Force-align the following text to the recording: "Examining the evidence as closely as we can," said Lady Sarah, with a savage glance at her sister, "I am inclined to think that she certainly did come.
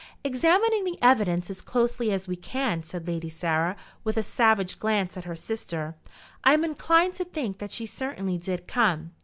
"Examining 0.23 0.83
the 0.83 0.97
evidence 0.99 1.51
as 1.51 1.61
closely 1.61 2.11
as 2.11 2.27
we 2.27 2.35
can," 2.35 2.81
said 2.81 3.05
Lady 3.07 3.29
Sarah, 3.29 3.75
with 4.03 4.17
a 4.17 4.23
savage 4.23 4.79
glance 4.79 5.15
at 5.15 5.25
her 5.25 5.35
sister, 5.35 5.95
"I 6.43 6.53
am 6.55 6.65
inclined 6.65 7.13
to 7.17 7.23
think 7.23 7.59
that 7.59 7.69
she 7.71 7.85
certainly 7.85 8.39
did 8.39 8.65
come. 8.67 9.11